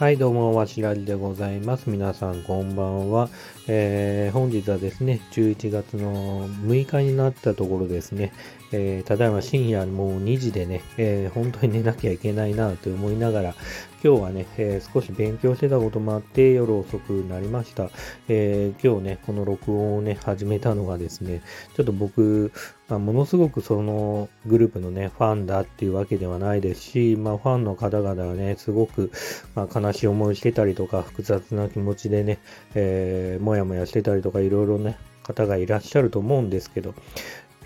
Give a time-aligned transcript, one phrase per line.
[0.00, 1.90] はい、どうも、わしらじでございます。
[1.90, 3.28] 皆さん、こんばんは。
[3.68, 8.32] えー、本日はですね、11月の6日になったところですね、
[8.72, 13.54] えー、ただいま深夜もう2時でね、えー、本当に寝なきゃいけないなと思いながら、
[14.02, 17.90] 今日はね、えー、少し勉強してたこともあって夜遅くなりました。
[18.28, 21.42] え、今日ね、この録音をね、始めたのがですね、
[21.76, 22.52] ちょっと僕、
[22.88, 29.10] まあ、ものすごくそのグループのね、ファンだっていうわけではないですし、まあ、ファンの方々がね、すごく、
[29.54, 32.38] まあ、悲しい思いしてたりとか、複雑な気持ちでね、
[32.74, 36.94] えー、もやもやしてたりとか、いろいろね、方がいらっしゃると思うんですけど、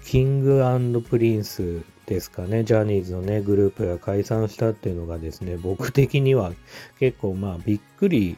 [0.04, 0.62] キング
[1.08, 6.52] プリンスですかね、ジャニーズのね、グループが解散したっていうのがですね、僕的には
[7.00, 8.36] 結構まあびっくり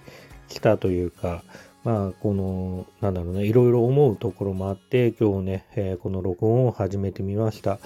[0.49, 1.43] したというか、
[1.83, 7.81] まあこの、なんだろうね、いろいろ思うところもあって、今日ね、えー、この録音を始めてみました。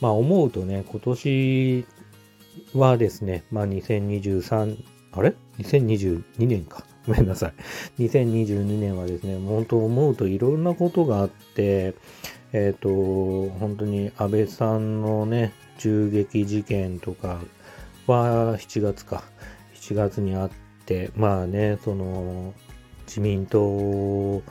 [0.00, 1.86] まあ思うとね、今年
[2.74, 6.84] はですね、まあ2023、あれ ?2022 年か。
[7.06, 7.52] ごめんなさ
[7.98, 8.02] い。
[8.02, 11.94] 2022年はですね、本当思うといろんなことがあって、
[12.56, 17.38] えっ、ー、と、本当に安倍さんのね、銃撃事件とか
[18.06, 19.22] は7月か、
[19.74, 20.50] 7月にあっ
[20.86, 22.54] て、まあね、その、
[23.06, 24.42] 自民党、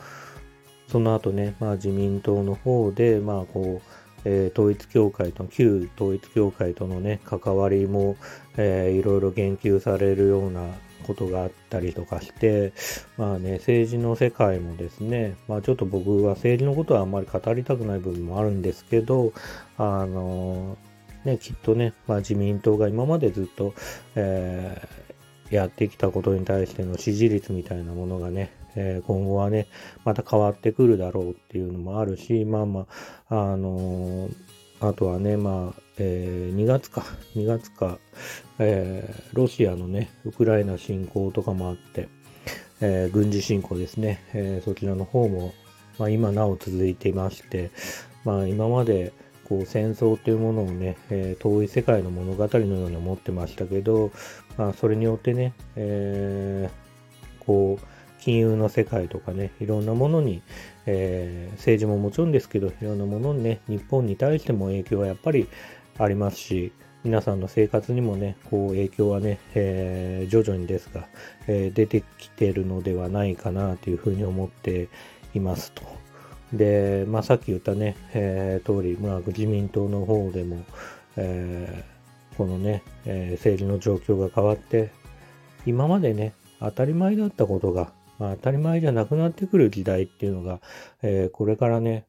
[0.88, 3.90] その後ね、まあ自民党の方で、まあこう、
[4.24, 8.18] えー、統一教会と、旧統一教会とのね、関わりも、
[8.56, 10.62] えー、いろいろ言及されるような
[11.06, 12.74] ことがあったりとかして、
[13.18, 19.34] まあね、政治の世界もですね、まあちょっと僕は政治のことはあんまり語りたくない部分もあるんですけど、
[19.78, 20.78] あの、
[21.24, 23.74] ね、きっとね、まあ自民党が今までずっと、
[24.16, 29.68] えー、やってきたことに対しての支持率みたいなものがね、えー、今後はね、
[30.04, 32.88] また変わってくるだろうっていうのもあるし、まあま
[33.30, 34.36] あ、あのー、
[34.82, 38.00] あとはね、まあ、えー、2月か、2月か、
[38.60, 42.10] えー、ロシアのね、ウクライナ侵攻とかもあって、
[42.82, 45.54] えー、軍事侵攻ですね、えそちらの方も、
[45.98, 47.72] まあ、今なお続いていまして、
[48.26, 49.14] まあ、今まで
[49.46, 54.12] こう戦争というものをね、え遠い世界の物語のように思ってましたけど、
[54.58, 56.70] まあ、それによってね、え
[57.40, 57.86] こう、
[58.26, 60.42] 金融の世界とかね、いろんなものに、
[60.88, 65.48] えー、政治ももちろんですけど、いろんなものにね、日本に対しても影響はやっぱり
[65.98, 66.72] ありますし、
[67.04, 71.08] 皆さんの生活にもね、こう影響はね、えー、徐々にですが、
[71.48, 74.90] えー、出てきてるのではないかなというふうに思って
[75.36, 75.84] いますと。
[76.52, 80.64] で、まあさっき言ったね、えー、通り、まあ自民党の方でも、
[81.16, 84.90] えー、このね、えー、政治の状況が変わって、
[85.66, 90.60] 今までね、当たり前だったことが、まあ、当たり前じゃなくなってくる時代っていうのが、
[91.02, 92.06] えー、これからね、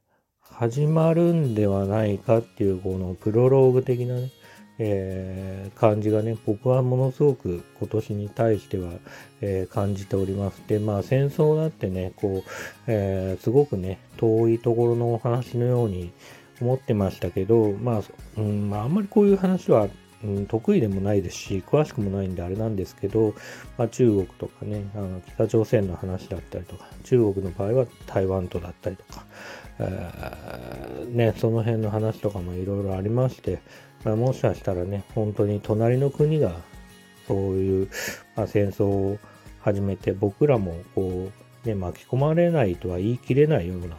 [0.51, 4.31] 始まるんではないかっていう、このプロローグ的なね、
[4.79, 8.91] えー、感じがね、僕はものすごく今年に対しては、
[9.41, 10.62] えー、感じております。
[10.67, 12.51] で、まあ戦争だってね、こう、
[12.87, 16.12] えー、すごくね、遠いところのお話のように
[16.61, 18.03] 思ってましたけど、まあ、
[18.39, 19.89] うんまあ、あんまりこういう話は
[20.25, 23.34] うん、得意でもないですし、詳しくもないんであれなんですけど、
[23.77, 29.25] まあ、中国とかね、あの北朝鮮の話だったりとか、中国の場合は台湾とだったりとか、
[29.79, 33.61] え、ね、その辺の話とかもいろいろありまして、
[34.05, 36.53] まあ、もしかしたらね、本当に隣の国が
[37.27, 37.89] そういう、
[38.37, 39.19] まあ、戦争を
[39.61, 41.31] 始めて、僕らもこ
[41.65, 43.97] う、ね、巻き込まれないとは言い切れないような、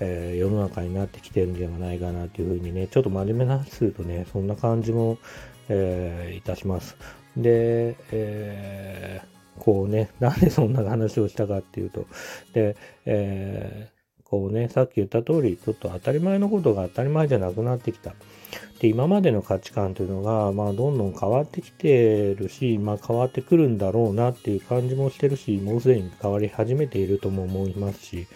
[0.00, 5.18] えー、世の中になってきてるんじゃないかなというふうにね、ちょっと真面目な話するとね、そんな感じも、
[5.68, 6.96] えー、いたします。
[7.36, 12.06] で、えー、こうね、なんでそんな話をしたかっていうと、
[12.54, 13.99] で、えー、
[14.30, 18.14] こうね、さっき言った通り、ちょっと当たり前のことが当たり前じゃなくなってきた。
[18.80, 28.26] で、今までの価値観というのが、まあ、どんどん変わってきてるし、まあ、変わってくるんだろうなっていう感じもしてるし、もうすでに変わり始めているとも思いますし、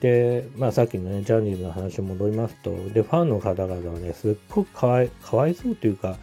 [0.00, 6.16] で、まあ、さっきのね、ジャニーズの話に戻りますと、で、ファンの方々はね、すっごくかわい、かわいそうというか、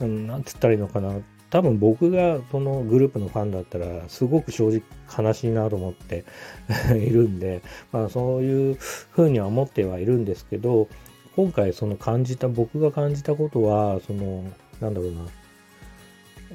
[0.00, 1.14] うん、なんつったらいいのかな。
[1.50, 4.82] 多分僕がそのグループのファンだったら、すごく正直
[5.24, 6.24] 悲しいなと思って
[6.96, 7.62] いるんで、
[7.92, 10.88] まあそういうふうには思ってはいるんですけど、
[11.36, 14.44] 今回その感じた、僕が感じたことは、その、
[14.80, 15.20] なんだろうな、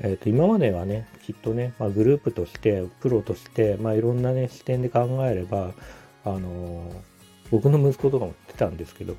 [0.04, 5.74] えっ、と、今まではね、きっとね、まあ、グループとして、プロとして、まあ、いろんなね、視点で考えれば、
[6.25, 6.92] あの、
[7.51, 9.16] 僕の息子とかも言ってたんですけど、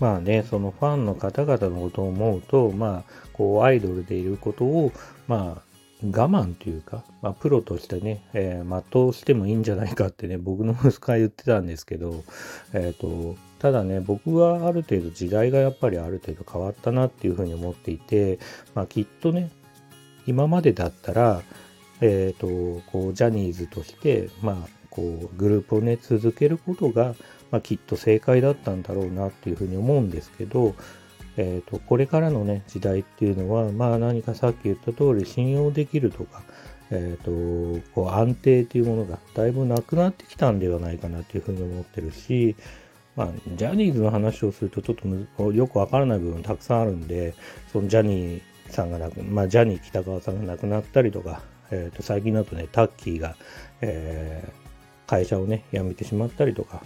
[0.00, 4.92] まあね、そのファンの方々のことを思うと、まあ、こう、アイドルでいることを、
[5.26, 12.24] まあ、我慢というか、まあ、プロとしてね、えー、全うしてもいいんじゃないかってね、僕の息子は言ってたんですけど、
[12.72, 18.38] えっ、ー、と、ただね、僕はある程度時代がやっぱりある程度変わったなっていうふうに思っていて、
[18.74, 19.48] まあきっとね、
[20.26, 21.40] 今までだったら、
[22.02, 22.46] えっ、と、
[22.92, 27.14] こう、ジャニーズとして、まあ、こう、グループをね、続けることが、
[27.50, 30.74] まあ、きっと正解だったんだろうなっていうふうに思うんですけど、
[31.38, 36.42] えっ、と、これからのね、時代っていうのは、まあ何かさっき言った通り信用できるとか、
[36.90, 37.30] えっ、と、
[37.94, 42.56] こう安定っていうものがだいぶなくなってきたんではないかなっていうふうに思ってるし、
[43.16, 44.96] まあ、ジャニーズの話をするとちょっ
[45.36, 47.34] とよくわからない部分たくさんあるんで、
[47.72, 53.36] そのジャニーさんが亡く、まあ、ジャニー北川さんが亡くなったりとか、えっ、と、最近だとね、タッキーが、
[53.80, 56.82] えー、会社をね、辞めてしまったりとか、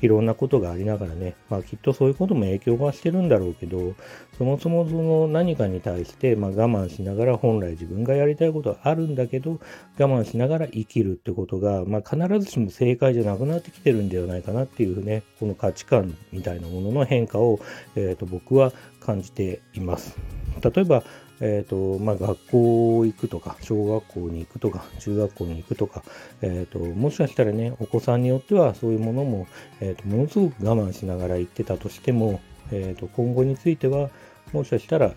[0.00, 3.94] いろんなことがありながらね、まあきっとそういうことも影響はしてるんだろうけど、
[4.36, 9.58] そもそもその何かに対して、まあ、我慢しながら本来自分がやりたいことはあるんだけど、我
[9.98, 17.60] 慢しながら生きるってことが、まあ必ずしも正解じゃなくなってきてるんではないかなっていうね、この価値観みたいなものの変化を、
[17.96, 20.16] えー、と僕は感じています。
[20.62, 21.02] 例えば、
[21.40, 26.02] え、ー、と、まあ、学校行くとか、小学校に行くとか、中学校に行くとか、
[26.42, 29.46] え、ー、と、もしかしたらね、お子さんによってはそういうものも、
[29.80, 32.40] え、ー、と、ものすごく我慢しながら行ってたとしても、
[32.72, 34.10] えっ、と、今後については、
[34.52, 35.14] もしかしたら、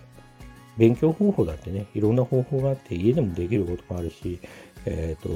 [0.78, 4.40] 勉強方法だってね、いろんな方法があって、家でもできることもあるし、
[4.86, 5.28] えっ、と、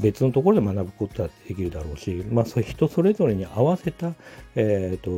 [0.00, 4.14] 別のところで学ぶことだってできるだろうし、まあ、そう人それぞれに合わせた、
[4.54, 5.10] えっ、と、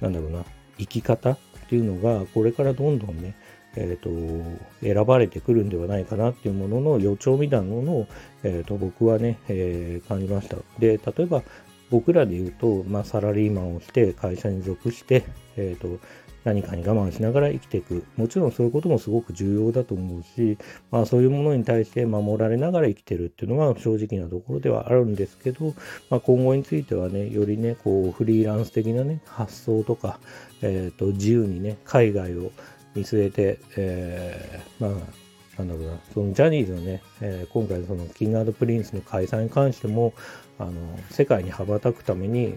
[0.00, 0.44] なんだろうな、
[0.78, 1.38] 生き方っ
[1.68, 3.34] ていうのが、これからどんどんね、
[3.78, 4.10] え、ー、と、
[4.82, 8.06] 選ばれてくるんではないかなっていうものの予兆みたいなものを、
[8.42, 10.56] え、ー、と、僕はね、えー、感じました。
[10.78, 11.42] で、例えば、
[11.90, 15.24] 僕らで言うと、まあ、サラリーマンをして会社に属して、
[15.56, 15.98] えっ、と、
[16.44, 18.04] 何かに我慢しながら生きていく。
[18.16, 20.56] もちろんそういうこともすごく重要だと思うし、
[20.90, 25.74] まあそういうものに対して守られながら生きてるっていうのは正直なところではあるんですけど、
[26.10, 30.20] まあ今後についてはね、よりね、こうフリーランス的なね、発想とか、
[30.62, 32.50] えっ、ー、と、自由にね、海外を
[32.94, 40.14] 見据えて、えー、まあ、なんだろうな、そのジャニーズのね、えー、今回そのキングプリンスの解散に関しても、
[40.58, 40.72] あの、
[41.10, 42.56] 世界に羽ばたくために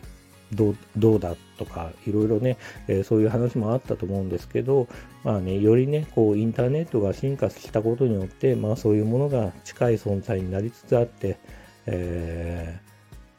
[0.53, 2.57] どう、どうだとか、いろいろね、
[2.87, 4.87] えー、そういう話もあったと思うんですけど、
[5.23, 11.37] まあね、よりね、こう、インターネットが進化したことによって、まあそういうものが近い存在になりつつあって、
[11.85, 12.79] え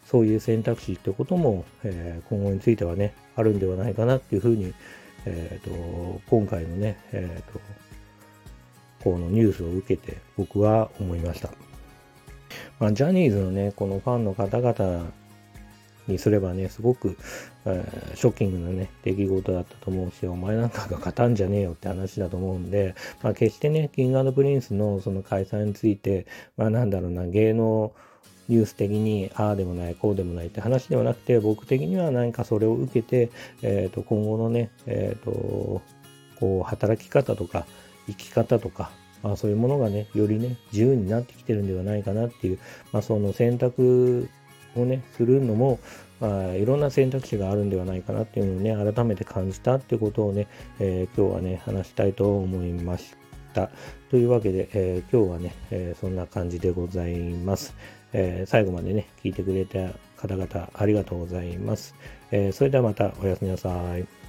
[0.05, 4.73] ー、そういう選択肢ってことも、えー、今後についてはね、あるんではないかなっていうふうに、
[5.27, 7.61] えっ、ー、と、今回のね、えっ、ー、と、
[9.03, 11.51] このニュースを受けて僕は思いました。
[12.79, 15.11] まあ、ジャニーズのね、このファンの方々
[16.07, 17.17] にすればね、すごく、
[17.65, 26.27] えー、ショッキングなね、出来事だったと思うし、お前なんかが語んじゃねえよって話だと思うんで、まあ、決してね、キングプリンスのその解散について、
[26.57, 27.93] まあなんだろうな、芸能、
[28.49, 33.31] ニュース的にああでもないこうでもないって話ではなくて僕的には何かそれを受けて、
[33.63, 35.83] えー、と今後のね、えー、と
[36.41, 37.67] こう働き方とか
[38.07, 38.91] 生き方とか、
[39.23, 42.59] まあ、そういうものがねよりね自由になってきてるんではないかなっていう、
[42.93, 44.29] まあ、その選択
[44.77, 45.79] をねするのも、
[46.21, 50.49] まあ、いろんな選択肢があるんではないかなっていうのをね改めて感じたってことをね、
[50.81, 53.15] えー、今日はね話したいと思いまし
[53.55, 53.71] た。
[54.11, 57.75] というわけで、えー、今日はね、えー、そんな感じでございます。
[58.13, 59.79] えー、最後までね、聞いてくれた
[60.17, 61.95] 方々ありがとうございます。
[62.31, 64.22] えー、それではまたおやすみなさい。